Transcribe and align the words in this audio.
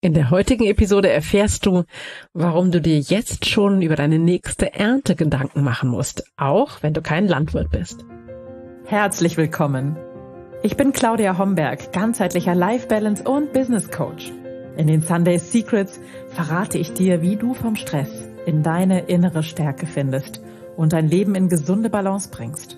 In 0.00 0.14
der 0.14 0.30
heutigen 0.30 0.64
Episode 0.66 1.10
erfährst 1.10 1.66
du, 1.66 1.82
warum 2.32 2.70
du 2.70 2.80
dir 2.80 3.00
jetzt 3.00 3.46
schon 3.46 3.82
über 3.82 3.96
deine 3.96 4.20
nächste 4.20 4.72
Ernte 4.72 5.16
Gedanken 5.16 5.64
machen 5.64 5.90
musst, 5.90 6.22
auch 6.36 6.84
wenn 6.84 6.94
du 6.94 7.02
kein 7.02 7.26
Landwirt 7.26 7.72
bist. 7.72 8.04
Herzlich 8.84 9.36
willkommen. 9.36 9.96
Ich 10.62 10.76
bin 10.76 10.92
Claudia 10.92 11.36
Homberg, 11.36 11.92
ganzheitlicher 11.92 12.54
Life 12.54 12.86
Balance 12.86 13.24
und 13.24 13.52
Business 13.52 13.90
Coach. 13.90 14.30
In 14.76 14.86
den 14.86 15.02
Sunday 15.02 15.38
Secrets 15.38 15.98
verrate 16.28 16.78
ich 16.78 16.92
dir, 16.92 17.20
wie 17.20 17.34
du 17.34 17.54
vom 17.54 17.74
Stress 17.74 18.28
in 18.46 18.62
deine 18.62 19.00
innere 19.06 19.42
Stärke 19.42 19.86
findest 19.86 20.40
und 20.76 20.92
dein 20.92 21.08
Leben 21.08 21.34
in 21.34 21.48
gesunde 21.48 21.90
Balance 21.90 22.30
bringst. 22.30 22.77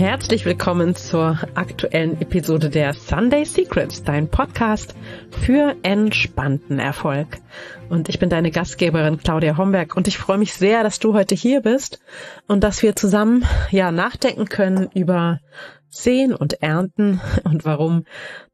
Herzlich 0.00 0.46
willkommen 0.46 0.96
zur 0.96 1.38
aktuellen 1.54 2.18
Episode 2.22 2.70
der 2.70 2.94
Sunday 2.94 3.44
Secrets, 3.44 4.02
dein 4.02 4.30
Podcast 4.30 4.94
für 5.30 5.76
entspannten 5.82 6.78
Erfolg. 6.78 7.36
Und 7.90 8.08
ich 8.08 8.18
bin 8.18 8.30
deine 8.30 8.50
Gastgeberin 8.50 9.18
Claudia 9.18 9.58
Homberg 9.58 9.94
und 9.94 10.08
ich 10.08 10.16
freue 10.16 10.38
mich 10.38 10.54
sehr, 10.54 10.82
dass 10.84 11.00
du 11.00 11.12
heute 11.12 11.34
hier 11.34 11.60
bist 11.60 12.00
und 12.48 12.64
dass 12.64 12.82
wir 12.82 12.96
zusammen 12.96 13.44
ja 13.70 13.92
nachdenken 13.92 14.46
können 14.46 14.88
über 14.94 15.40
Sehen 15.90 16.34
und 16.34 16.62
Ernten 16.62 17.20
und 17.44 17.66
warum 17.66 18.06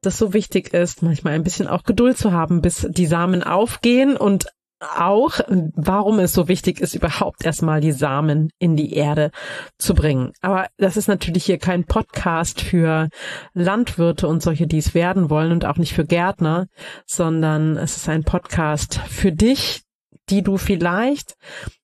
das 0.02 0.18
so 0.18 0.32
wichtig 0.34 0.74
ist, 0.74 1.04
manchmal 1.04 1.34
ein 1.34 1.44
bisschen 1.44 1.68
auch 1.68 1.84
Geduld 1.84 2.18
zu 2.18 2.32
haben, 2.32 2.60
bis 2.60 2.88
die 2.90 3.06
Samen 3.06 3.44
aufgehen 3.44 4.16
und 4.16 4.46
auch, 4.96 5.40
warum 5.74 6.18
es 6.18 6.32
so 6.32 6.48
wichtig 6.48 6.80
ist, 6.80 6.94
überhaupt 6.94 7.44
erstmal 7.44 7.80
die 7.80 7.92
Samen 7.92 8.50
in 8.58 8.76
die 8.76 8.94
Erde 8.94 9.30
zu 9.78 9.94
bringen. 9.94 10.32
Aber 10.40 10.68
das 10.78 10.96
ist 10.96 11.08
natürlich 11.08 11.44
hier 11.44 11.58
kein 11.58 11.84
Podcast 11.84 12.60
für 12.60 13.08
Landwirte 13.54 14.28
und 14.28 14.42
solche, 14.42 14.66
die 14.66 14.78
es 14.78 14.94
werden 14.94 15.30
wollen 15.30 15.52
und 15.52 15.64
auch 15.64 15.76
nicht 15.76 15.94
für 15.94 16.04
Gärtner, 16.04 16.68
sondern 17.06 17.76
es 17.76 17.96
ist 17.96 18.08
ein 18.08 18.24
Podcast 18.24 19.00
für 19.08 19.32
dich, 19.32 19.82
die 20.28 20.42
du 20.42 20.56
vielleicht 20.56 21.36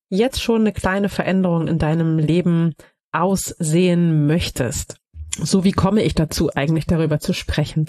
jetzt 0.09 0.43
schon 0.43 0.63
eine 0.63 0.73
kleine 0.73 1.09
Veränderung 1.09 1.69
in 1.69 1.79
deinem 1.79 2.19
Leben 2.19 2.75
aussehen 3.13 4.27
möchtest. 4.27 4.97
So 5.39 5.65
wie 5.65 5.73
komme 5.73 6.03
ich 6.03 6.15
dazu 6.15 6.51
eigentlich 6.55 6.87
darüber 6.87 7.19
zu 7.19 7.33
sprechen? 7.33 7.87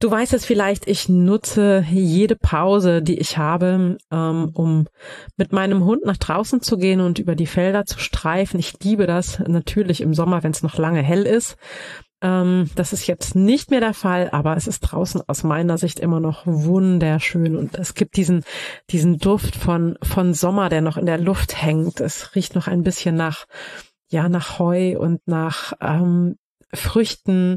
Du 0.00 0.10
weißt 0.10 0.34
es 0.34 0.44
vielleicht, 0.44 0.86
ich 0.88 1.08
nutze 1.08 1.84
jede 1.90 2.36
Pause, 2.36 3.00
die 3.00 3.18
ich 3.18 3.38
habe, 3.38 3.96
ähm, 4.10 4.50
um 4.52 4.86
mit 5.36 5.52
meinem 5.52 5.84
Hund 5.84 6.04
nach 6.04 6.16
draußen 6.16 6.60
zu 6.60 6.76
gehen 6.76 7.00
und 7.00 7.18
über 7.18 7.34
die 7.34 7.46
Felder 7.46 7.86
zu 7.86 7.98
streifen. 7.98 8.60
Ich 8.60 8.74
liebe 8.82 9.06
das 9.06 9.38
natürlich 9.38 10.00
im 10.00 10.12
Sommer, 10.12 10.42
wenn 10.42 10.50
es 10.50 10.62
noch 10.62 10.76
lange 10.76 11.02
hell 11.02 11.22
ist. 11.22 11.56
Ähm, 12.20 12.70
das 12.74 12.92
ist 12.92 13.06
jetzt 13.06 13.34
nicht 13.34 13.70
mehr 13.70 13.80
der 13.80 13.94
Fall, 13.94 14.28
aber 14.30 14.56
es 14.56 14.66
ist 14.66 14.80
draußen 14.80 15.22
aus 15.26 15.44
meiner 15.44 15.78
Sicht 15.78 16.00
immer 16.00 16.20
noch 16.20 16.42
wunderschön 16.44 17.56
und 17.56 17.76
es 17.76 17.94
gibt 17.94 18.16
diesen, 18.16 18.44
diesen 18.90 19.18
Duft 19.18 19.56
von, 19.56 19.96
von 20.02 20.34
Sommer, 20.34 20.68
der 20.68 20.80
noch 20.80 20.96
in 20.96 21.06
der 21.06 21.18
Luft 21.18 21.62
hängt. 21.62 22.00
Es 22.00 22.34
riecht 22.34 22.54
noch 22.54 22.66
ein 22.66 22.82
bisschen 22.82 23.14
nach 23.14 23.46
ja 24.08 24.28
nach 24.28 24.58
Heu 24.58 24.98
und 24.98 25.20
nach 25.26 25.72
ähm, 25.80 26.36
Früchten 26.72 27.56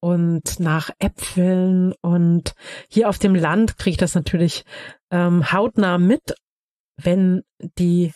und 0.00 0.58
nach 0.58 0.90
Äpfeln 0.98 1.92
und 2.00 2.54
hier 2.88 3.08
auf 3.08 3.18
dem 3.18 3.34
Land 3.34 3.76
kriege 3.76 3.92
ich 3.92 3.96
das 3.98 4.14
natürlich 4.14 4.64
ähm, 5.10 5.52
hautnah 5.52 5.98
mit, 5.98 6.34
wenn 6.96 7.42
die 7.78 8.12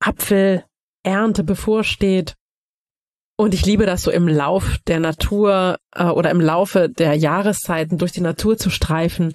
Apfelernte 0.00 1.44
bevorsteht. 1.44 2.34
Und 3.38 3.52
ich 3.54 3.66
liebe 3.66 3.86
das 3.86 4.02
so 4.02 4.10
im 4.10 4.28
Lauf 4.28 4.78
der 4.86 4.98
Natur 4.98 5.78
äh, 5.94 6.04
oder 6.04 6.30
im 6.30 6.40
Laufe 6.40 6.88
der 6.88 7.14
Jahreszeiten 7.14 7.98
durch 7.98 8.12
die 8.12 8.22
Natur 8.22 8.56
zu 8.56 8.70
streifen 8.70 9.34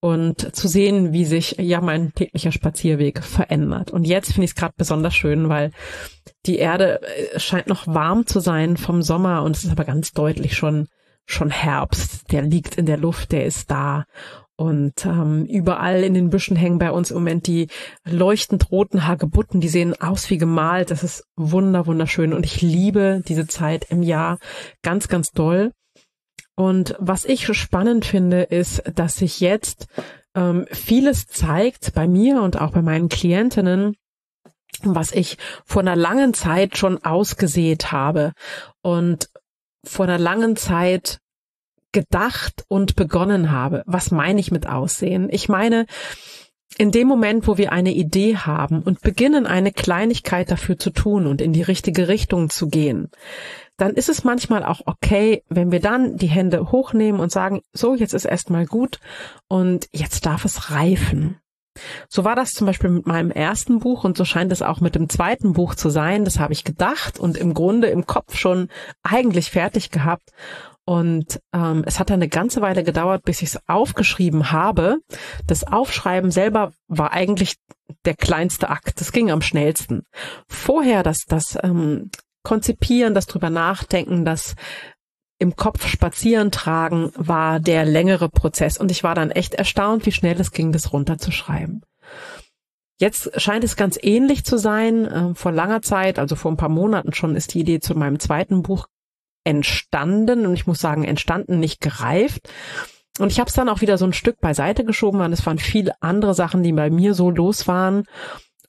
und 0.00 0.56
zu 0.56 0.66
sehen, 0.66 1.12
wie 1.12 1.24
sich 1.24 1.56
ja 1.58 1.80
mein 1.80 2.12
täglicher 2.14 2.50
Spazierweg 2.50 3.22
verändert. 3.22 3.92
Und 3.92 4.04
jetzt 4.04 4.32
finde 4.32 4.46
ich 4.46 4.50
es 4.52 4.56
gerade 4.56 4.74
besonders 4.76 5.14
schön, 5.14 5.48
weil 5.48 5.70
die 6.46 6.56
Erde 6.56 7.00
äh, 7.02 7.38
scheint 7.38 7.68
noch 7.68 7.86
warm 7.86 8.26
zu 8.26 8.40
sein 8.40 8.76
vom 8.76 9.02
Sommer 9.02 9.42
und 9.44 9.56
es 9.56 9.64
ist 9.64 9.70
aber 9.70 9.84
ganz 9.84 10.12
deutlich 10.12 10.56
schon 10.56 10.88
schon 11.26 11.50
Herbst. 11.50 12.30
Der 12.32 12.42
liegt 12.42 12.76
in 12.76 12.86
der 12.86 12.96
Luft, 12.96 13.32
der 13.32 13.44
ist 13.44 13.70
da. 13.70 14.04
Und 14.56 15.06
ähm, 15.06 15.46
überall 15.46 16.04
in 16.04 16.14
den 16.14 16.30
Büschen 16.30 16.56
hängen 16.56 16.78
bei 16.78 16.92
uns 16.92 17.10
im 17.10 17.16
Moment 17.16 17.46
die 17.46 17.68
leuchtend 18.04 18.70
roten 18.70 19.06
Hagebutten. 19.06 19.60
Die 19.60 19.68
sehen 19.68 20.00
aus 20.00 20.30
wie 20.30 20.38
gemalt. 20.38 20.90
Das 20.90 21.02
ist 21.02 21.24
wunder 21.36 21.86
wunderschön 21.86 22.32
und 22.32 22.44
ich 22.44 22.60
liebe 22.60 23.22
diese 23.26 23.46
Zeit 23.46 23.86
im 23.90 24.02
Jahr 24.02 24.38
ganz 24.82 25.08
ganz 25.08 25.32
doll. 25.32 25.72
Und 26.54 26.94
was 26.98 27.24
ich 27.24 27.46
spannend 27.56 28.04
finde, 28.04 28.42
ist, 28.42 28.82
dass 28.94 29.16
sich 29.16 29.40
jetzt 29.40 29.86
ähm, 30.34 30.66
vieles 30.70 31.26
zeigt 31.26 31.94
bei 31.94 32.06
mir 32.06 32.42
und 32.42 32.60
auch 32.60 32.72
bei 32.72 32.82
meinen 32.82 33.08
Klientinnen, 33.08 33.96
was 34.82 35.12
ich 35.12 35.38
vor 35.64 35.82
einer 35.82 35.96
langen 35.96 36.34
Zeit 36.34 36.76
schon 36.76 37.02
ausgesät 37.04 37.90
habe 37.90 38.32
und 38.82 39.28
vor 39.84 40.06
einer 40.06 40.18
langen 40.18 40.56
Zeit 40.56 41.18
gedacht 41.92 42.64
und 42.68 42.96
begonnen 42.96 43.50
habe. 43.50 43.82
Was 43.86 44.10
meine 44.10 44.40
ich 44.40 44.50
mit 44.50 44.66
Aussehen? 44.66 45.28
Ich 45.30 45.48
meine, 45.48 45.86
in 46.78 46.90
dem 46.90 47.06
Moment, 47.06 47.46
wo 47.46 47.58
wir 47.58 47.72
eine 47.72 47.92
Idee 47.92 48.36
haben 48.36 48.82
und 48.82 49.02
beginnen, 49.02 49.46
eine 49.46 49.72
Kleinigkeit 49.72 50.50
dafür 50.50 50.78
zu 50.78 50.90
tun 50.90 51.26
und 51.26 51.42
in 51.42 51.52
die 51.52 51.62
richtige 51.62 52.08
Richtung 52.08 52.48
zu 52.48 52.68
gehen, 52.68 53.10
dann 53.76 53.94
ist 53.94 54.08
es 54.08 54.24
manchmal 54.24 54.64
auch 54.64 54.80
okay, 54.86 55.42
wenn 55.48 55.72
wir 55.72 55.80
dann 55.80 56.16
die 56.16 56.28
Hände 56.28 56.72
hochnehmen 56.72 57.20
und 57.20 57.32
sagen, 57.32 57.62
so, 57.72 57.94
jetzt 57.94 58.14
ist 58.14 58.24
erstmal 58.24 58.66
gut 58.66 59.00
und 59.48 59.88
jetzt 59.92 60.24
darf 60.24 60.44
es 60.44 60.70
reifen. 60.70 61.41
So 62.08 62.24
war 62.24 62.36
das 62.36 62.50
zum 62.50 62.66
Beispiel 62.66 62.90
mit 62.90 63.06
meinem 63.06 63.30
ersten 63.30 63.78
Buch 63.78 64.04
und 64.04 64.16
so 64.16 64.24
scheint 64.24 64.52
es 64.52 64.62
auch 64.62 64.80
mit 64.80 64.94
dem 64.94 65.08
zweiten 65.08 65.52
Buch 65.52 65.74
zu 65.74 65.90
sein. 65.90 66.24
Das 66.24 66.38
habe 66.38 66.52
ich 66.52 66.64
gedacht 66.64 67.18
und 67.18 67.36
im 67.36 67.54
Grunde 67.54 67.88
im 67.88 68.06
Kopf 68.06 68.36
schon 68.36 68.68
eigentlich 69.02 69.50
fertig 69.50 69.90
gehabt. 69.90 70.30
Und 70.84 71.40
ähm, 71.54 71.84
es 71.86 72.00
hat 72.00 72.10
eine 72.10 72.28
ganze 72.28 72.60
Weile 72.60 72.82
gedauert, 72.82 73.22
bis 73.24 73.40
ich 73.42 73.50
es 73.50 73.60
aufgeschrieben 73.68 74.50
habe. 74.50 74.98
Das 75.46 75.64
Aufschreiben 75.64 76.30
selber 76.30 76.72
war 76.88 77.12
eigentlich 77.12 77.56
der 78.04 78.14
kleinste 78.14 78.68
Akt. 78.68 79.00
Das 79.00 79.12
ging 79.12 79.30
am 79.30 79.42
schnellsten. 79.42 80.02
Vorher 80.48 81.02
das, 81.02 81.18
das 81.28 81.56
ähm, 81.62 82.10
Konzipieren, 82.42 83.14
das 83.14 83.26
drüber 83.26 83.50
nachdenken, 83.50 84.24
das 84.24 84.56
im 85.42 85.56
Kopf 85.56 85.86
spazieren 85.88 86.52
tragen 86.52 87.10
war 87.16 87.58
der 87.58 87.84
längere 87.84 88.28
Prozess 88.28 88.78
und 88.78 88.92
ich 88.92 89.02
war 89.02 89.16
dann 89.16 89.32
echt 89.32 89.54
erstaunt, 89.54 90.06
wie 90.06 90.12
schnell 90.12 90.40
es 90.40 90.52
ging, 90.52 90.70
das 90.70 90.92
runterzuschreiben. 90.92 91.82
Jetzt 93.00 93.40
scheint 93.40 93.64
es 93.64 93.74
ganz 93.74 93.98
ähnlich 94.00 94.44
zu 94.44 94.56
sein. 94.56 95.08
Ähm, 95.12 95.34
vor 95.34 95.50
langer 95.50 95.82
Zeit, 95.82 96.20
also 96.20 96.36
vor 96.36 96.52
ein 96.52 96.56
paar 96.56 96.68
Monaten 96.68 97.12
schon, 97.12 97.34
ist 97.34 97.54
die 97.54 97.60
Idee 97.60 97.80
zu 97.80 97.96
meinem 97.96 98.20
zweiten 98.20 98.62
Buch 98.62 98.86
entstanden 99.42 100.46
und 100.46 100.54
ich 100.54 100.68
muss 100.68 100.78
sagen, 100.78 101.02
entstanden, 101.02 101.58
nicht 101.58 101.80
gereift. 101.80 102.48
Und 103.18 103.32
ich 103.32 103.40
habe 103.40 103.48
es 103.48 103.54
dann 103.54 103.68
auch 103.68 103.80
wieder 103.80 103.98
so 103.98 104.04
ein 104.04 104.12
Stück 104.12 104.40
beiseite 104.40 104.84
geschoben, 104.84 105.18
weil 105.18 105.32
es 105.32 105.44
waren 105.44 105.58
viele 105.58 106.00
andere 106.00 106.34
Sachen, 106.34 106.62
die 106.62 106.72
bei 106.72 106.88
mir 106.88 107.14
so 107.14 107.30
los 107.30 107.66
waren. 107.66 108.04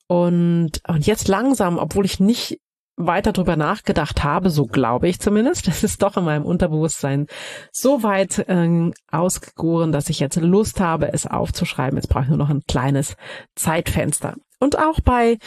Und, 0.08 0.82
und 0.88 1.06
jetzt 1.06 1.28
langsam, 1.28 1.78
obwohl 1.78 2.06
ich 2.06 2.20
nicht 2.20 2.60
weiter 2.96 3.32
drüber 3.32 3.56
nachgedacht 3.56 4.24
habe, 4.24 4.50
so 4.50 4.66
glaube 4.66 5.08
ich 5.08 5.20
zumindest. 5.20 5.68
Das 5.74 5.84
ist 5.84 6.02
doch 6.02 6.18
in 6.18 6.26
meinem 6.26 6.46
Unterbewusstsein 6.46 7.28
so 7.72 8.04
weit 8.04 8.40
äh, 8.48 8.92
ausgegoren, 9.12 9.92
dass 9.92 10.10
ich 10.10 10.20
jetzt 10.20 10.40
Lust 10.40 10.80
habe, 10.80 11.12
es 11.12 11.26
aufzuschreiben. 11.26 11.98
Jetzt 11.98 12.10
brauche 12.10 12.24
ich 12.24 12.30
nur 12.30 12.38
noch 12.38 12.50
ein 12.50 12.62
kleines 12.68 13.16
Zeitfenster. 13.56 14.36
Und 14.60 14.78
auch 14.78 15.02
bei 15.02 15.40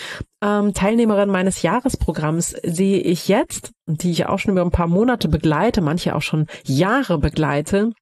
ähm, 0.43 0.75
Teilnehmerinnen 0.75 1.33
meines 1.33 1.63
Jahresprogramms 1.63 2.51
sehe 2.63 2.99
ich 2.99 3.29
jetzt, 3.29 3.73
die 3.87 4.11
ich 4.11 4.27
auch 4.27 4.39
schon 4.39 4.53
über 4.53 4.63
ein 4.63 4.71
paar 4.71 4.89
Monate 4.89 5.29
begleite, 5.29 5.81
manche 5.81 6.15
auch 6.15 6.23
schon 6.23 6.47
Jahre 6.65 7.19
begleite, 7.19 7.93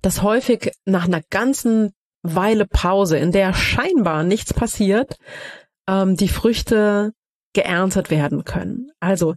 dass 0.00 0.22
häufig 0.22 0.72
nach 0.86 1.04
einer 1.04 1.20
ganzen 1.28 1.92
Weile 2.22 2.66
Pause, 2.66 3.18
in 3.18 3.32
der 3.32 3.52
scheinbar 3.52 4.22
nichts 4.22 4.54
passiert, 4.54 5.16
ähm, 5.86 6.16
die 6.16 6.28
Früchte 6.28 7.12
geerntet 7.54 8.10
werden 8.10 8.44
können. 8.44 8.90
Also 9.00 9.34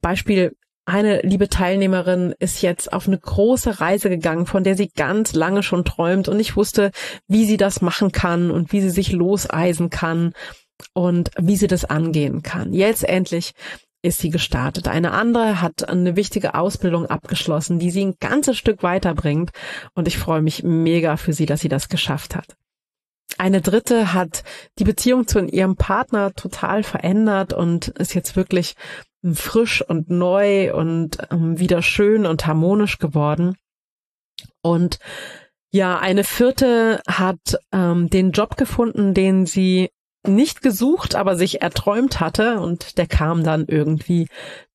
Beispiel, 0.00 0.52
eine 0.86 1.20
liebe 1.22 1.48
Teilnehmerin 1.48 2.34
ist 2.38 2.62
jetzt 2.62 2.92
auf 2.92 3.06
eine 3.06 3.18
große 3.18 3.80
Reise 3.80 4.08
gegangen, 4.08 4.46
von 4.46 4.64
der 4.64 4.76
sie 4.76 4.88
ganz 4.88 5.34
lange 5.34 5.62
schon 5.62 5.84
träumt 5.84 6.28
und 6.28 6.40
ich 6.40 6.56
wusste, 6.56 6.90
wie 7.28 7.44
sie 7.44 7.56
das 7.56 7.80
machen 7.80 8.12
kann 8.12 8.50
und 8.50 8.72
wie 8.72 8.80
sie 8.80 8.90
sich 8.90 9.12
loseisen 9.12 9.90
kann 9.90 10.32
und 10.94 11.30
wie 11.38 11.56
sie 11.56 11.68
das 11.68 11.84
angehen 11.84 12.42
kann. 12.42 12.72
Jetzt 12.72 13.04
endlich 13.04 13.52
ist 14.02 14.18
sie 14.18 14.30
gestartet. 14.30 14.88
Eine 14.88 15.12
andere 15.12 15.60
hat 15.60 15.88
eine 15.88 16.16
wichtige 16.16 16.54
Ausbildung 16.54 17.06
abgeschlossen, 17.06 17.78
die 17.78 17.90
sie 17.90 18.06
ein 18.06 18.14
ganzes 18.18 18.56
Stück 18.56 18.82
weiterbringt 18.82 19.50
und 19.94 20.08
ich 20.08 20.18
freue 20.18 20.42
mich 20.42 20.62
mega 20.62 21.16
für 21.16 21.32
sie, 21.32 21.46
dass 21.46 21.60
sie 21.60 21.68
das 21.68 21.88
geschafft 21.88 22.34
hat. 22.34 22.56
Eine 23.38 23.60
dritte 23.60 24.12
hat 24.12 24.44
die 24.78 24.84
Beziehung 24.84 25.26
zu 25.26 25.40
ihrem 25.40 25.76
Partner 25.76 26.32
total 26.34 26.82
verändert 26.82 27.52
und 27.52 27.88
ist 27.88 28.14
jetzt 28.14 28.36
wirklich 28.36 28.74
frisch 29.32 29.82
und 29.82 30.10
neu 30.10 30.74
und 30.74 31.18
ähm, 31.30 31.58
wieder 31.58 31.82
schön 31.82 32.26
und 32.26 32.46
harmonisch 32.46 32.98
geworden. 32.98 33.56
Und 34.62 34.98
ja, 35.72 35.98
eine 35.98 36.24
vierte 36.24 37.00
hat 37.06 37.58
ähm, 37.72 38.10
den 38.10 38.32
Job 38.32 38.56
gefunden, 38.56 39.14
den 39.14 39.46
sie 39.46 39.90
nicht 40.26 40.62
gesucht, 40.62 41.14
aber 41.14 41.36
sich 41.36 41.62
erträumt 41.62 42.20
hatte 42.20 42.60
und 42.60 42.98
der 42.98 43.06
kam 43.06 43.44
dann 43.44 43.66
irgendwie 43.66 44.26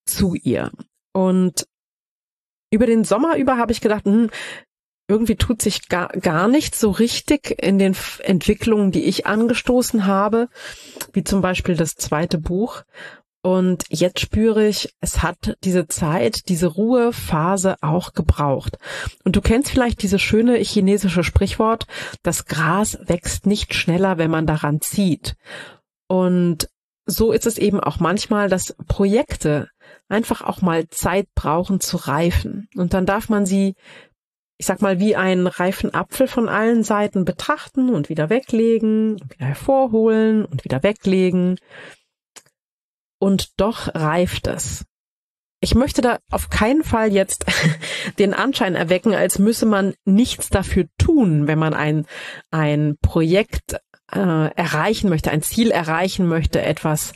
zu 0.04 0.34
ihr. 0.34 0.70
Und 1.12 1.66
über 2.70 2.86
den 2.86 3.04
Sommer 3.04 3.36
über 3.36 3.56
habe 3.58 3.72
ich 3.72 3.80
gedacht, 3.80 4.04
hm, 4.04 4.30
irgendwie 5.08 5.36
tut 5.36 5.62
sich 5.62 5.88
gar, 5.88 6.08
gar 6.08 6.48
nicht 6.48 6.74
so 6.74 6.90
richtig 6.90 7.62
in 7.62 7.78
den 7.78 7.96
Entwicklungen, 8.20 8.90
die 8.90 9.04
ich 9.04 9.26
angestoßen 9.26 10.06
habe, 10.06 10.48
wie 11.12 11.24
zum 11.24 11.40
Beispiel 11.40 11.76
das 11.76 11.94
zweite 11.94 12.38
Buch. 12.38 12.82
Und 13.42 13.84
jetzt 13.90 14.18
spüre 14.18 14.66
ich, 14.66 14.92
es 15.00 15.22
hat 15.22 15.56
diese 15.62 15.86
Zeit, 15.86 16.48
diese 16.48 16.66
Ruhephase 16.66 17.76
auch 17.80 18.12
gebraucht. 18.12 18.78
Und 19.22 19.36
du 19.36 19.40
kennst 19.40 19.70
vielleicht 19.70 20.02
dieses 20.02 20.20
schöne 20.20 20.56
chinesische 20.56 21.22
Sprichwort, 21.22 21.86
das 22.24 22.46
Gras 22.46 22.98
wächst 23.02 23.46
nicht 23.46 23.72
schneller, 23.74 24.18
wenn 24.18 24.32
man 24.32 24.46
daran 24.46 24.80
zieht. 24.80 25.36
Und 26.08 26.68
so 27.06 27.30
ist 27.30 27.46
es 27.46 27.56
eben 27.56 27.78
auch 27.78 28.00
manchmal, 28.00 28.48
dass 28.48 28.74
Projekte 28.88 29.68
einfach 30.08 30.42
auch 30.42 30.60
mal 30.60 30.88
Zeit 30.88 31.28
brauchen 31.36 31.78
zu 31.78 31.98
reifen. 31.98 32.68
Und 32.74 32.94
dann 32.94 33.06
darf 33.06 33.28
man 33.28 33.46
sie, 33.46 33.76
ich 34.58 34.66
sag 34.66 34.80
mal, 34.80 34.98
wie 34.98 35.16
einen 35.16 35.46
reifen 35.46 35.92
Apfel 35.92 36.28
von 36.28 36.48
allen 36.48 36.82
Seiten 36.82 37.24
betrachten 37.24 37.90
und 37.90 38.08
wieder 38.08 38.30
weglegen, 38.30 39.12
und 39.20 39.34
wieder 39.34 39.46
hervorholen 39.46 40.44
und 40.44 40.64
wieder 40.64 40.82
weglegen 40.82 41.58
und 43.18 43.60
doch 43.60 43.94
reift 43.94 44.46
es. 44.46 44.84
Ich 45.60 45.74
möchte 45.74 46.02
da 46.02 46.18
auf 46.30 46.50
keinen 46.50 46.84
Fall 46.84 47.12
jetzt 47.12 47.46
den 48.18 48.34
Anschein 48.34 48.74
erwecken, 48.74 49.14
als 49.14 49.38
müsse 49.38 49.66
man 49.66 49.94
nichts 50.04 50.50
dafür 50.50 50.86
tun, 50.98 51.46
wenn 51.46 51.58
man 51.58 51.74
ein, 51.74 52.06
ein 52.50 52.96
Projekt 53.00 53.76
äh, 54.12 54.18
erreichen 54.54 55.08
möchte, 55.08 55.30
ein 55.30 55.42
Ziel 55.42 55.70
erreichen 55.70 56.26
möchte, 56.28 56.62
etwas 56.62 57.14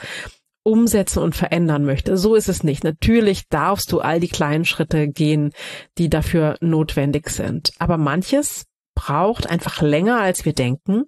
umsetzen 0.62 1.23
und 1.23 1.35
verändern 1.35 1.85
möchte. 1.85 2.17
So 2.17 2.35
ist 2.35 2.49
es 2.49 2.62
nicht. 2.62 2.85
Natürlich 2.85 3.49
darfst 3.49 3.93
du 3.93 4.01
all 4.01 4.21
die 4.21 4.29
kleinen 4.29 4.65
Schritte 4.65 5.09
gehen, 5.09 5.53
die 5.99 6.11
dafür 6.11 6.57
notwendig 6.61 7.31
sind. 7.31 7.73
Aber 7.79 7.97
manches 7.97 8.67
braucht 8.95 9.49
einfach 9.49 9.81
länger, 9.81 10.21
als 10.21 10.45
wir 10.45 10.53
denken 10.53 11.05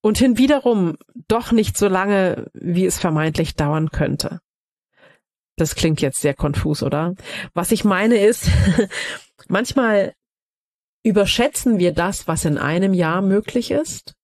und 0.00 0.18
hinwiederum 0.18 0.96
doch 1.28 1.52
nicht 1.52 1.76
so 1.76 1.88
lange, 1.88 2.50
wie 2.54 2.84
es 2.84 2.98
vermeintlich 2.98 3.54
dauern 3.54 3.90
könnte. 3.90 4.40
Das 5.56 5.74
klingt 5.74 6.00
jetzt 6.00 6.20
sehr 6.20 6.34
konfus, 6.34 6.82
oder? 6.82 7.14
Was 7.54 7.70
ich 7.72 7.84
meine 7.84 8.16
ist, 8.16 8.48
manchmal 9.48 10.14
überschätzen 11.04 11.78
wir 11.78 11.92
das, 11.92 12.26
was 12.26 12.44
in 12.44 12.58
einem 12.58 12.94
Jahr 12.94 13.22
möglich 13.22 13.70
ist 13.70 14.14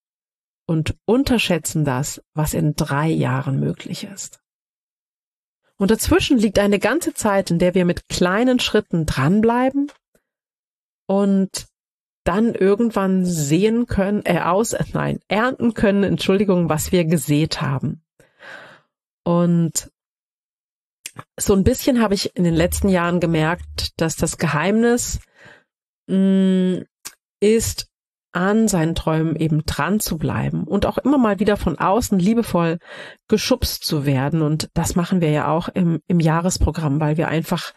und 0.69 0.95
unterschätzen 1.05 1.83
das, 1.83 2.21
was 2.35 2.53
in 2.53 2.75
drei 2.75 3.07
Jahren 3.07 3.59
möglich 3.59 4.03
ist. 4.03 4.39
Und 5.77 5.89
dazwischen 5.89 6.37
liegt 6.37 6.59
eine 6.59 6.77
ganze 6.77 7.15
Zeit, 7.15 7.49
in 7.49 7.57
der 7.57 7.73
wir 7.73 7.85
mit 7.85 8.07
kleinen 8.07 8.59
Schritten 8.59 9.07
dranbleiben 9.07 9.91
und 11.07 11.65
dann 12.23 12.53
irgendwann 12.53 13.25
sehen 13.25 13.87
können, 13.87 14.21
äh, 14.25 14.41
aus, 14.41 14.75
nein, 14.93 15.19
ernten 15.27 15.73
können, 15.73 16.03
Entschuldigung, 16.03 16.69
was 16.69 16.91
wir 16.91 17.03
gesät 17.05 17.61
haben. 17.61 18.03
Und 19.23 19.89
so 21.39 21.55
ein 21.55 21.63
bisschen 21.63 21.99
habe 21.99 22.13
ich 22.13 22.35
in 22.35 22.43
den 22.43 22.53
letzten 22.53 22.89
Jahren 22.89 23.19
gemerkt, 23.19 23.99
dass 23.99 24.17
das 24.17 24.37
Geheimnis 24.37 25.19
mh, 26.05 26.15
mm, 26.15 26.85
ist, 27.39 27.88
an 28.31 28.67
seinen 28.67 28.95
Träumen 28.95 29.35
eben 29.35 29.63
dran 29.65 29.99
zu 29.99 30.17
bleiben 30.17 30.65
und 30.65 30.85
auch 30.85 30.97
immer 30.99 31.17
mal 31.17 31.39
wieder 31.39 31.57
von 31.57 31.79
außen 31.79 32.19
liebevoll 32.19 32.77
geschubst 33.27 33.83
zu 33.83 34.05
werden. 34.05 34.41
Und 34.41 34.69
das 34.73 34.95
machen 34.95 35.21
wir 35.21 35.31
ja 35.31 35.47
auch 35.47 35.67
im, 35.69 35.99
im 36.07 36.19
Jahresprogramm, 36.19 36.99
weil 36.99 37.17
wir 37.17 37.27
einfach 37.27 37.73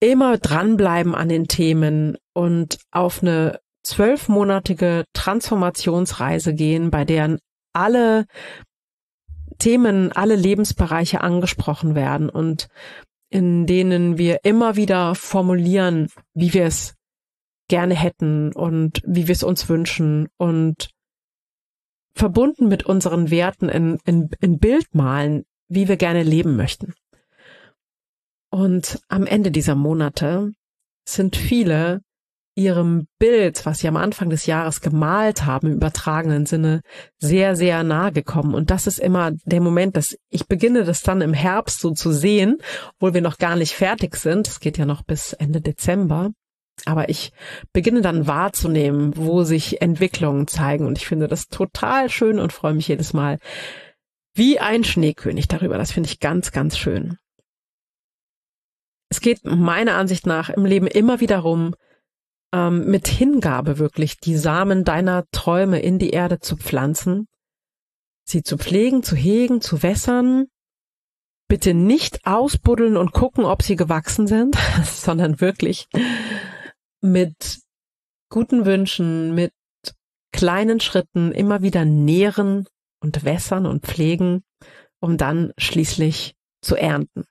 immer 0.00 0.38
dranbleiben 0.38 1.14
an 1.14 1.28
den 1.28 1.46
Themen 1.46 2.16
und 2.32 2.78
auf 2.90 3.22
eine 3.22 3.60
zwölfmonatige 3.82 5.04
Transformationsreise 5.12 6.54
gehen, 6.54 6.90
bei 6.90 7.04
deren 7.04 7.38
alle 7.72 8.26
Themen, 9.58 10.10
alle 10.12 10.36
Lebensbereiche 10.36 11.20
angesprochen 11.20 11.94
werden 11.94 12.28
und 12.28 12.68
in 13.30 13.66
denen 13.66 14.18
wir 14.18 14.40
immer 14.42 14.74
wieder 14.74 15.14
formulieren, 15.14 16.08
wie 16.34 16.52
wir 16.52 16.64
es 16.64 16.94
gerne 17.70 17.94
hätten 17.94 18.52
und 18.52 19.00
wie 19.06 19.28
wir 19.28 19.32
es 19.32 19.42
uns 19.42 19.68
wünschen 19.70 20.28
und 20.36 20.90
verbunden 22.12 22.68
mit 22.68 22.84
unseren 22.84 23.30
Werten 23.30 23.70
in, 23.70 23.98
in, 24.04 24.28
in 24.40 24.58
Bild 24.58 24.94
malen, 24.94 25.44
wie 25.68 25.88
wir 25.88 25.96
gerne 25.96 26.22
leben 26.22 26.56
möchten. 26.56 26.92
Und 28.50 29.00
am 29.08 29.26
Ende 29.26 29.52
dieser 29.52 29.76
Monate 29.76 30.52
sind 31.08 31.36
viele 31.36 32.02
ihrem 32.56 33.06
Bild, 33.18 33.64
was 33.64 33.78
sie 33.78 33.88
am 33.88 33.96
Anfang 33.96 34.28
des 34.28 34.46
Jahres 34.46 34.80
gemalt 34.80 35.46
haben, 35.46 35.68
im 35.68 35.74
übertragenen 35.74 36.46
Sinne, 36.46 36.82
sehr, 37.18 37.54
sehr 37.54 37.84
nahe 37.84 38.12
gekommen. 38.12 38.54
Und 38.54 38.70
das 38.70 38.88
ist 38.88 38.98
immer 38.98 39.30
der 39.44 39.60
Moment, 39.60 39.96
dass 39.96 40.16
ich 40.28 40.46
beginne, 40.46 40.84
das 40.84 41.02
dann 41.02 41.20
im 41.20 41.32
Herbst 41.32 41.80
so 41.80 41.92
zu 41.92 42.12
sehen, 42.12 42.58
obwohl 42.96 43.14
wir 43.14 43.22
noch 43.22 43.38
gar 43.38 43.54
nicht 43.54 43.72
fertig 43.72 44.16
sind. 44.16 44.48
Es 44.48 44.58
geht 44.58 44.78
ja 44.78 44.84
noch 44.84 45.02
bis 45.02 45.32
Ende 45.32 45.60
Dezember. 45.60 46.32
Aber 46.86 47.08
ich 47.08 47.32
beginne 47.72 48.00
dann 48.00 48.26
wahrzunehmen, 48.26 49.16
wo 49.16 49.42
sich 49.42 49.82
Entwicklungen 49.82 50.46
zeigen. 50.46 50.86
Und 50.86 50.98
ich 50.98 51.06
finde 51.06 51.28
das 51.28 51.48
total 51.48 52.08
schön 52.08 52.38
und 52.38 52.52
freue 52.52 52.74
mich 52.74 52.88
jedes 52.88 53.12
Mal 53.12 53.38
wie 54.34 54.58
ein 54.58 54.84
Schneekönig 54.84 55.48
darüber. 55.48 55.78
Das 55.78 55.92
finde 55.92 56.08
ich 56.08 56.20
ganz, 56.20 56.52
ganz 56.52 56.78
schön. 56.78 57.18
Es 59.10 59.20
geht 59.20 59.44
meiner 59.44 59.96
Ansicht 59.96 60.26
nach 60.26 60.50
im 60.50 60.64
Leben 60.64 60.86
immer 60.86 61.20
wieder 61.20 61.36
darum, 61.36 61.74
ähm, 62.52 62.86
mit 62.86 63.08
Hingabe 63.08 63.78
wirklich 63.78 64.18
die 64.18 64.36
Samen 64.36 64.84
deiner 64.84 65.24
Träume 65.32 65.80
in 65.80 65.98
die 65.98 66.10
Erde 66.10 66.40
zu 66.40 66.56
pflanzen, 66.56 67.26
sie 68.24 68.42
zu 68.42 68.56
pflegen, 68.56 69.02
zu 69.02 69.16
hegen, 69.16 69.60
zu 69.60 69.82
wässern. 69.82 70.46
Bitte 71.48 71.74
nicht 71.74 72.24
ausbuddeln 72.26 72.96
und 72.96 73.12
gucken, 73.12 73.44
ob 73.44 73.62
sie 73.62 73.74
gewachsen 73.74 74.28
sind, 74.28 74.56
sondern 74.84 75.40
wirklich 75.40 75.88
mit 77.00 77.60
guten 78.30 78.64
Wünschen, 78.64 79.34
mit 79.34 79.52
kleinen 80.32 80.80
Schritten 80.80 81.32
immer 81.32 81.62
wieder 81.62 81.84
nähren 81.84 82.66
und 83.02 83.24
wässern 83.24 83.66
und 83.66 83.84
pflegen, 83.84 84.44
um 85.00 85.16
dann 85.16 85.52
schließlich 85.58 86.34
zu 86.62 86.76
ernten. 86.76 87.24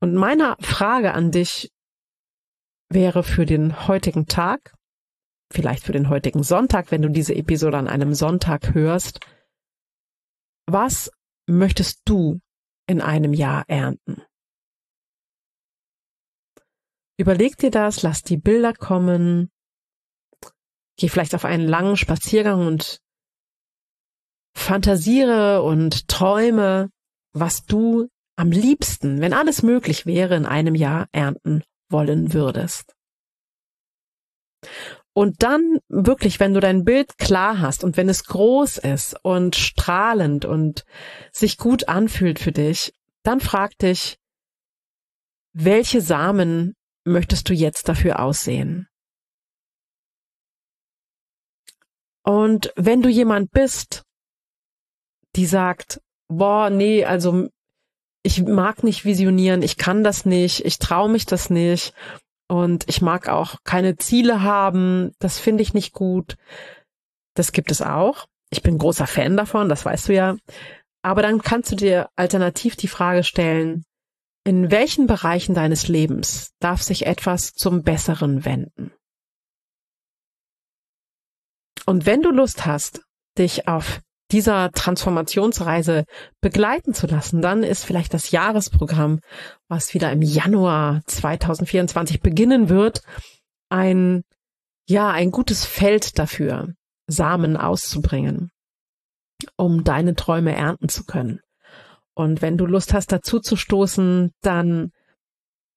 Und 0.00 0.14
meine 0.14 0.56
Frage 0.60 1.14
an 1.14 1.30
dich 1.30 1.70
wäre 2.90 3.22
für 3.22 3.46
den 3.46 3.86
heutigen 3.86 4.26
Tag, 4.26 4.74
vielleicht 5.52 5.84
für 5.84 5.92
den 5.92 6.08
heutigen 6.08 6.42
Sonntag, 6.42 6.90
wenn 6.90 7.02
du 7.02 7.08
diese 7.08 7.34
Episode 7.34 7.78
an 7.78 7.88
einem 7.88 8.14
Sonntag 8.14 8.74
hörst, 8.74 9.20
was 10.66 11.10
möchtest 11.46 12.00
du 12.04 12.40
in 12.88 13.00
einem 13.00 13.32
Jahr 13.32 13.64
ernten? 13.68 14.22
Überleg 17.22 17.56
dir 17.56 17.70
das, 17.70 18.02
lass 18.02 18.24
die 18.24 18.36
Bilder 18.36 18.72
kommen, 18.74 19.48
geh 20.96 21.08
vielleicht 21.08 21.36
auf 21.36 21.44
einen 21.44 21.68
langen 21.68 21.96
Spaziergang 21.96 22.66
und 22.66 22.98
fantasiere 24.56 25.62
und 25.62 26.08
träume, 26.08 26.90
was 27.32 27.64
du 27.64 28.08
am 28.34 28.50
liebsten, 28.50 29.20
wenn 29.20 29.34
alles 29.34 29.62
möglich 29.62 30.04
wäre, 30.04 30.34
in 30.34 30.46
einem 30.46 30.74
Jahr 30.74 31.06
ernten 31.12 31.62
wollen 31.88 32.32
würdest. 32.32 32.92
Und 35.14 35.44
dann 35.44 35.78
wirklich, 35.88 36.40
wenn 36.40 36.54
du 36.54 36.58
dein 36.58 36.82
Bild 36.82 37.18
klar 37.18 37.60
hast 37.60 37.84
und 37.84 37.96
wenn 37.96 38.08
es 38.08 38.24
groß 38.24 38.78
ist 38.78 39.14
und 39.22 39.54
strahlend 39.54 40.44
und 40.44 40.84
sich 41.30 41.56
gut 41.56 41.86
anfühlt 41.86 42.40
für 42.40 42.50
dich, 42.50 42.92
dann 43.22 43.38
frag 43.38 43.78
dich, 43.78 44.18
welche 45.52 46.00
Samen 46.00 46.74
möchtest 47.04 47.48
du 47.48 47.54
jetzt 47.54 47.88
dafür 47.88 48.20
aussehen? 48.20 48.88
Und 52.24 52.72
wenn 52.76 53.02
du 53.02 53.08
jemand 53.08 53.50
bist, 53.50 54.04
die 55.34 55.46
sagt, 55.46 56.00
boah, 56.28 56.70
nee, 56.70 57.04
also 57.04 57.48
ich 58.22 58.42
mag 58.42 58.84
nicht 58.84 59.04
visionieren, 59.04 59.62
ich 59.62 59.76
kann 59.76 60.04
das 60.04 60.24
nicht, 60.24 60.64
ich 60.64 60.78
traue 60.78 61.10
mich 61.10 61.26
das 61.26 61.50
nicht 61.50 61.92
und 62.48 62.88
ich 62.88 63.02
mag 63.02 63.28
auch 63.28 63.56
keine 63.64 63.96
Ziele 63.96 64.42
haben, 64.42 65.12
das 65.18 65.38
finde 65.38 65.62
ich 65.62 65.74
nicht 65.74 65.92
gut. 65.92 66.36
Das 67.34 67.52
gibt 67.52 67.70
es 67.70 67.82
auch. 67.82 68.26
Ich 68.50 68.62
bin 68.62 68.78
großer 68.78 69.06
Fan 69.06 69.36
davon, 69.36 69.68
das 69.68 69.84
weißt 69.84 70.08
du 70.08 70.14
ja. 70.14 70.36
Aber 71.02 71.22
dann 71.22 71.40
kannst 71.40 71.72
du 71.72 71.76
dir 71.76 72.10
alternativ 72.14 72.76
die 72.76 72.88
Frage 72.88 73.24
stellen, 73.24 73.84
in 74.44 74.70
welchen 74.70 75.06
Bereichen 75.06 75.54
deines 75.54 75.88
Lebens 75.88 76.52
darf 76.58 76.82
sich 76.82 77.06
etwas 77.06 77.52
zum 77.52 77.82
Besseren 77.82 78.44
wenden? 78.44 78.92
Und 81.86 82.06
wenn 82.06 82.22
du 82.22 82.30
Lust 82.30 82.66
hast, 82.66 83.02
dich 83.38 83.68
auf 83.68 84.00
dieser 84.30 84.70
Transformationsreise 84.72 86.04
begleiten 86.40 86.94
zu 86.94 87.06
lassen, 87.06 87.42
dann 87.42 87.62
ist 87.62 87.84
vielleicht 87.84 88.14
das 88.14 88.30
Jahresprogramm, 88.30 89.20
was 89.68 89.94
wieder 89.94 90.10
im 90.10 90.22
Januar 90.22 91.02
2024 91.06 92.20
beginnen 92.20 92.68
wird, 92.68 93.02
ein, 93.68 94.22
ja, 94.88 95.10
ein 95.10 95.30
gutes 95.30 95.64
Feld 95.66 96.18
dafür, 96.18 96.72
Samen 97.06 97.56
auszubringen, 97.56 98.50
um 99.56 99.84
deine 99.84 100.14
Träume 100.14 100.54
ernten 100.54 100.88
zu 100.88 101.04
können. 101.04 101.41
Und 102.14 102.42
wenn 102.42 102.56
du 102.56 102.66
Lust 102.66 102.92
hast, 102.92 103.12
dazu 103.12 103.40
zu 103.40 103.56
stoßen, 103.56 104.32
dann 104.42 104.92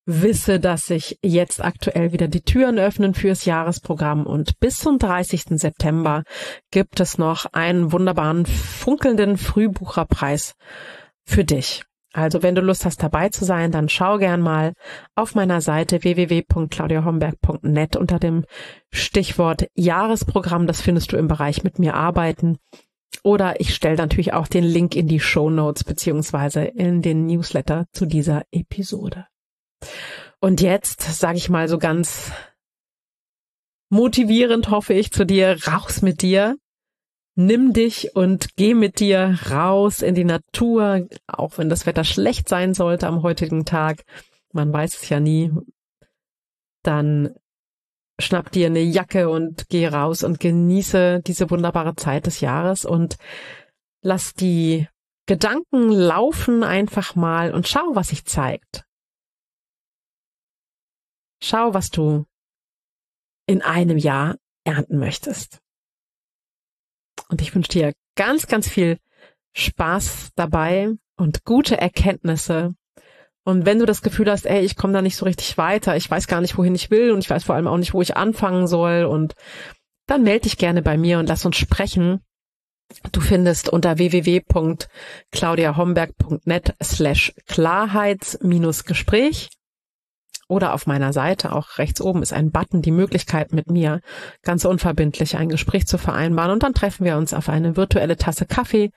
wisse, 0.06 0.60
dass 0.60 0.84
sich 0.84 1.18
jetzt 1.24 1.64
aktuell 1.64 2.12
wieder 2.12 2.28
die 2.28 2.42
Türen 2.42 2.78
öffnen 2.78 3.14
fürs 3.14 3.46
Jahresprogramm 3.46 4.26
und 4.26 4.60
bis 4.60 4.78
zum 4.78 5.00
30. 5.00 5.60
September 5.60 6.24
gibt 6.72 7.00
es 7.00 7.18
noch 7.18 7.46
einen 7.54 7.92
wunderbaren 7.92 8.46
funkelnden 8.46 9.38
Frühbucherpreis 9.38 10.54
für 11.26 11.44
dich. 11.44 11.84
Also 12.14 12.44
wenn 12.44 12.56
du 12.56 12.62
Lust 12.62 12.86
hast 12.86 13.04
dabei 13.04 13.28
zu 13.28 13.44
sein, 13.44 13.72
dann 13.72 13.90
schau 13.90 14.18
gern 14.20 14.40
mal 14.40 14.74
auf 15.16 15.36
meiner 15.36 15.60
Seite 15.60 16.02
www.claudiahomberg.net 16.02 17.98
unter 17.98 18.20
dem 18.20 18.46
Stichwort 18.90 19.68
Jahresprogramm. 19.74 20.66
Das 20.66 20.82
findest 20.82 21.12
du 21.12 21.18
im 21.18 21.28
Bereich 21.28 21.64
mit 21.64 21.78
mir 21.78 21.96
arbeiten. 21.96 22.58
Oder 23.24 23.60
ich 23.60 23.74
stelle 23.74 23.96
natürlich 23.96 24.34
auch 24.34 24.48
den 24.48 24.64
Link 24.64 24.96
in 24.96 25.08
die 25.08 25.20
Show 25.20 25.50
Notes 25.50 25.84
beziehungsweise 25.84 26.64
in 26.64 27.02
den 27.02 27.26
Newsletter 27.26 27.86
zu 27.92 28.06
dieser 28.06 28.44
Episode. 28.52 29.28
Und 30.40 30.62
jetzt 30.62 31.02
sage 31.02 31.38
ich 31.38 31.50
mal 31.50 31.68
so 31.68 31.80
ganz 31.80 32.32
motivierend, 33.90 34.70
hoffe 34.70 34.94
ich, 34.94 35.12
zu 35.12 35.26
dir, 35.26 35.58
raus 35.68 36.02
mit 36.02 36.22
dir. 36.22 36.58
Nimm 37.36 37.74
dich 37.74 38.16
und 38.16 38.56
geh 38.56 38.74
mit 38.74 39.00
dir 39.00 39.38
raus 39.52 40.02
in 40.02 40.16
die 40.16 40.24
Natur, 40.24 41.08
auch 41.28 41.58
wenn 41.58 41.70
das 41.70 41.86
Wetter 41.86 42.04
schlecht 42.04 42.48
sein 42.48 42.74
sollte 42.74 43.08
am 43.08 43.24
heutigen 43.24 43.66
Tag. 43.66 44.04
Man 44.54 44.72
weiß 44.72 45.02
es 45.02 45.10
ja 45.10 45.20
nie. 45.20 45.52
Dann 46.82 47.36
schnapp 48.20 48.52
dir 48.52 48.68
eine 48.68 48.82
Jacke 48.82 49.30
und 49.30 49.68
geh 49.70 49.88
raus 49.88 50.24
und 50.24 50.40
genieße 50.40 51.22
diese 51.26 51.50
wunderbare 51.50 51.96
Zeit 51.96 52.26
des 52.26 52.40
Jahres 52.40 52.86
und 52.86 53.18
lass 54.02 54.34
die 54.34 54.88
Gedanken 55.28 55.90
laufen 55.90 56.64
einfach 56.64 57.16
mal 57.16 57.54
und 57.54 57.68
schau, 57.68 57.96
was 57.96 58.10
sich 58.10 58.26
zeigt. 58.26 58.86
Schau, 61.42 61.74
was 61.74 61.90
du 61.90 62.26
in 63.48 63.62
einem 63.62 63.98
Jahr 63.98 64.38
ernten 64.64 64.98
möchtest. 64.98 65.60
Und 67.30 67.42
ich 67.42 67.54
wünsche 67.56 67.72
dir 67.72 67.94
ganz, 68.16 68.48
ganz 68.48 68.70
viel 68.70 69.00
Spaß 69.54 70.32
dabei 70.36 70.92
und 71.18 71.44
gute 71.44 71.78
Erkenntnisse. 71.78 72.76
Und 73.46 73.66
wenn 73.66 73.80
du 73.80 73.86
das 73.86 74.02
Gefühl 74.02 74.30
hast, 74.30 74.46
ey, 74.48 74.66
ich 74.66 74.76
komme 74.76 74.94
da 74.94 75.02
nicht 75.04 75.16
so 75.16 75.26
richtig 75.26 75.58
weiter, 75.58 75.96
ich 75.96 76.10
weiß 76.10 76.26
gar 76.28 76.42
nicht, 76.42 76.58
wohin 76.58 76.74
ich 76.74 76.90
will 76.90 77.12
und 77.12 77.20
ich 77.20 77.30
weiß 77.30 77.44
vor 77.44 77.54
allem 77.54 77.68
auch 77.68 77.78
nicht, 77.78 77.94
wo 77.94 78.02
ich 78.02 78.18
anfangen 78.18 78.66
soll 78.66 79.04
und 79.06 79.36
dann 80.08 80.24
melde 80.24 80.42
dich 80.42 80.58
gerne 80.58 80.82
bei 80.82 80.98
mir 80.98 81.20
und 81.20 81.30
lass 81.30 81.46
uns 81.46 81.56
sprechen. 81.56 82.22
Du 83.12 83.22
findest 83.22 83.70
unter 83.70 84.00
www.claudiahomberg.net 84.00 86.74
slash 86.82 87.34
Klarheits-Gespräch 87.48 89.50
oder 90.48 90.74
auf 90.74 90.88
meiner 90.88 91.14
Seite, 91.14 91.54
auch 91.54 91.78
rechts 91.78 92.02
oben 92.02 92.22
ist 92.22 92.34
ein 92.34 92.52
Button, 92.52 92.82
die 92.82 92.92
Möglichkeit 92.92 93.54
mit 93.54 93.70
mir 93.70 94.02
ganz 94.44 94.66
unverbindlich 94.66 95.38
ein 95.38 95.48
Gespräch 95.50 95.88
zu 95.88 95.98
vereinbaren 95.98 96.52
und 96.52 96.64
dann 96.64 96.74
treffen 96.74 97.06
wir 97.06 97.18
uns 97.18 97.34
auf 97.34 97.50
eine 97.50 97.76
virtuelle 97.76 98.18
Tasse 98.18 98.46
Kaffee 98.46 98.92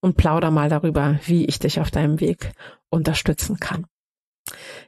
und 0.00 0.16
plaudern 0.16 0.54
mal 0.54 0.70
darüber, 0.70 1.18
wie 1.24 1.44
ich 1.44 1.58
dich 1.58 1.80
auf 1.80 1.90
deinem 1.90 2.20
Weg 2.20 2.52
unterstützen 2.90 3.58
kann. 3.58 3.84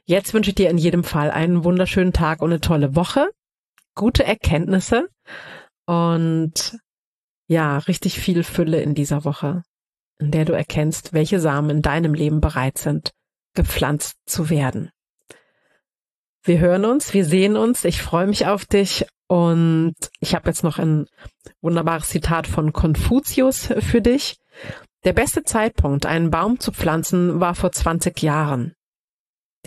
Jetzt 0.05 0.33
wünsche 0.33 0.51
ich 0.51 0.55
dir 0.55 0.69
in 0.69 0.77
jedem 0.77 1.03
Fall 1.03 1.31
einen 1.31 1.63
wunderschönen 1.63 2.13
Tag 2.13 2.41
und 2.41 2.51
eine 2.51 2.61
tolle 2.61 2.95
Woche, 2.95 3.29
gute 3.95 4.23
Erkenntnisse 4.23 5.07
und 5.85 6.77
ja, 7.47 7.77
richtig 7.79 8.19
viel 8.19 8.43
Fülle 8.43 8.81
in 8.81 8.93
dieser 8.93 9.23
Woche, 9.23 9.63
in 10.19 10.31
der 10.31 10.45
du 10.45 10.53
erkennst, 10.53 11.13
welche 11.13 11.39
Samen 11.39 11.69
in 11.69 11.81
deinem 11.81 12.13
Leben 12.13 12.41
bereit 12.41 12.77
sind, 12.77 13.11
gepflanzt 13.53 14.15
zu 14.25 14.49
werden. 14.49 14.91
Wir 16.43 16.59
hören 16.59 16.85
uns, 16.85 17.13
wir 17.13 17.25
sehen 17.25 17.57
uns. 17.57 17.83
Ich 17.83 18.01
freue 18.01 18.27
mich 18.27 18.47
auf 18.47 18.65
dich. 18.65 19.05
Und 19.27 19.95
ich 20.21 20.33
habe 20.33 20.47
jetzt 20.47 20.63
noch 20.63 20.79
ein 20.79 21.07
wunderbares 21.59 22.07
Zitat 22.07 22.47
von 22.47 22.71
Konfuzius 22.71 23.73
für 23.79 24.01
dich. 24.01 24.37
Der 25.03 25.11
beste 25.11 25.43
Zeitpunkt, 25.43 26.05
einen 26.05 26.31
Baum 26.31 26.59
zu 26.59 26.71
pflanzen, 26.71 27.41
war 27.41 27.53
vor 27.53 27.73
20 27.73 28.21
Jahren. 28.21 28.76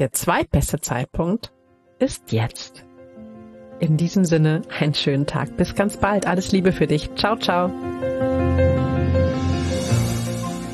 Der 0.00 0.12
zweitbeste 0.12 0.80
Zeitpunkt 0.80 1.52
ist 1.99 2.33
jetzt. 2.33 2.87
In 3.80 3.99
diesem 3.99 4.25
Sinne, 4.25 4.62
einen 4.78 4.95
schönen 4.95 5.26
Tag. 5.26 5.59
Bis 5.59 5.75
ganz 5.75 5.99
bald. 5.99 6.26
Alles 6.26 6.52
Liebe 6.52 6.73
für 6.73 6.87
dich. 6.87 7.14
Ciao, 7.16 7.37
ciao. 7.37 7.71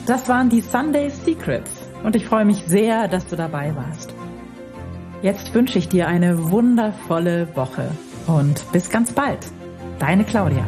Das 0.06 0.28
waren 0.28 0.49
die 0.49 0.61
Sunday 0.61 1.11
Secrets. 1.11 1.88
Und 2.04 2.14
ich 2.14 2.25
freue 2.25 2.45
mich 2.45 2.62
sehr, 2.68 3.09
dass 3.09 3.26
du 3.26 3.35
dabei 3.35 3.75
warst. 3.75 4.14
Jetzt 5.23 5.52
wünsche 5.54 5.80
ich 5.80 5.88
dir 5.88 6.06
eine 6.06 6.52
wundervolle 6.52 7.49
Woche 7.56 7.90
und 8.28 8.71
bis 8.71 8.90
ganz 8.90 9.11
bald. 9.11 9.40
Deine 9.99 10.23
Claudia. 10.23 10.64